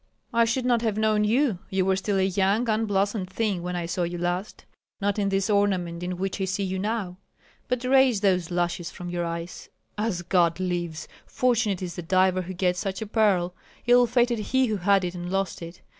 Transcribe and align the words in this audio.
"I 0.33 0.45
should 0.45 0.65
not 0.65 0.81
have 0.81 0.97
known 0.97 1.25
you; 1.25 1.59
you 1.69 1.85
were 1.85 1.95
still 1.95 2.17
a 2.17 2.25
young, 2.25 2.67
unblossomed 2.67 3.29
thing 3.29 3.61
when 3.61 3.75
I 3.75 3.85
saw 3.85 4.01
you 4.01 4.17
last, 4.17 4.65
not 4.99 5.19
in 5.19 5.29
this 5.29 5.47
ornament 5.47 6.01
in 6.01 6.17
which 6.17 6.41
I 6.41 6.45
see 6.45 6.63
you 6.63 6.79
now. 6.79 7.17
But 7.67 7.83
raise 7.83 8.21
those 8.21 8.49
lashes 8.49 8.89
from 8.89 9.11
your 9.11 9.25
eyes. 9.25 9.69
As 9.99 10.23
God 10.23 10.59
lives! 10.59 11.07
fortunate 11.27 11.83
is 11.83 11.97
the 11.97 12.01
diver 12.01 12.41
who 12.41 12.53
gets 12.55 12.79
such 12.79 13.03
a 13.03 13.05
pearl, 13.05 13.53
ill 13.85 14.07
fated 14.07 14.39
he 14.39 14.65
who 14.65 14.77
had 14.77 15.03
it 15.05 15.13
and 15.13 15.29
lost 15.29 15.61
it. 15.61 15.81